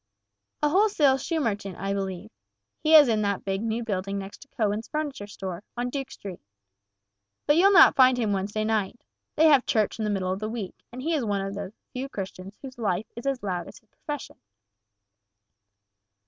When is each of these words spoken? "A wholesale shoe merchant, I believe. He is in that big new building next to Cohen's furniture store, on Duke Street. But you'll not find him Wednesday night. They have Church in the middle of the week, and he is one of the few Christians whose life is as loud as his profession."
"A 0.63 0.69
wholesale 0.69 1.19
shoe 1.19 1.39
merchant, 1.39 1.77
I 1.77 1.93
believe. 1.93 2.31
He 2.79 2.95
is 2.95 3.07
in 3.07 3.21
that 3.21 3.45
big 3.45 3.61
new 3.61 3.83
building 3.83 4.17
next 4.17 4.41
to 4.41 4.47
Cohen's 4.47 4.87
furniture 4.87 5.27
store, 5.27 5.61
on 5.77 5.91
Duke 5.91 6.09
Street. 6.09 6.39
But 7.45 7.55
you'll 7.55 7.71
not 7.71 7.95
find 7.95 8.17
him 8.17 8.33
Wednesday 8.33 8.63
night. 8.63 8.99
They 9.35 9.45
have 9.45 9.63
Church 9.67 9.99
in 9.99 10.03
the 10.03 10.09
middle 10.09 10.31
of 10.31 10.39
the 10.39 10.49
week, 10.49 10.73
and 10.91 11.03
he 11.03 11.13
is 11.13 11.23
one 11.23 11.41
of 11.41 11.53
the 11.53 11.71
few 11.93 12.09
Christians 12.09 12.57
whose 12.63 12.79
life 12.79 13.05
is 13.15 13.27
as 13.27 13.43
loud 13.43 13.67
as 13.67 13.77
his 13.77 13.89
profession." 13.89 14.37